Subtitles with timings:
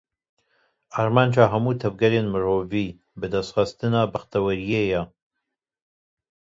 [1.03, 2.87] Armanca hemû tevgerên mirovî,
[3.19, 5.03] bidestxistina bextewariyê ye.